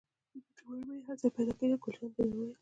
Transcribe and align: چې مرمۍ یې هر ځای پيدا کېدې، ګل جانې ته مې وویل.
چې 0.55 0.61
مرمۍ 0.67 0.93
یې 0.99 1.05
هر 1.07 1.17
ځای 1.21 1.31
پيدا 1.35 1.53
کېدې، 1.59 1.77
ګل 1.83 1.93
جانې 1.99 2.09
ته 2.15 2.21
مې 2.25 2.33
وویل. 2.35 2.51